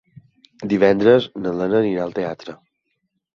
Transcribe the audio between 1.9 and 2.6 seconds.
al teatre.